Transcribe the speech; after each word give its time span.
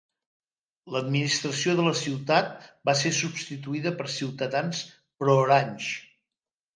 L'administració 0.93 1.75
de 1.79 1.83
la 1.87 1.91
ciutat 1.99 2.55
va 2.89 2.95
ser 3.01 3.11
substituïda 3.17 3.91
per 3.99 4.07
ciutadans 4.15 4.81
pro-Orange. 5.23 5.93